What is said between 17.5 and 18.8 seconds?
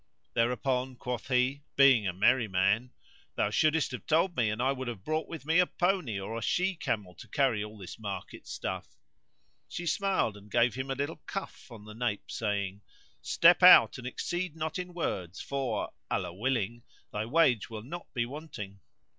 will not be wanting."